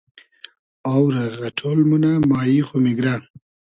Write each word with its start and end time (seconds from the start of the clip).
آو 0.91 1.03
رۂ 1.13 1.23
غئݖۉل 1.37 1.79
مونۂ 1.89 2.13
مایی 2.29 2.59
خو 2.67 2.75
میگرۂ 2.83 3.15